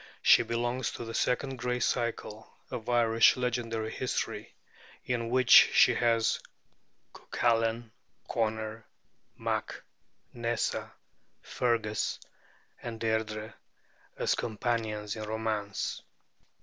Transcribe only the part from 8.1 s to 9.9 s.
Conor mac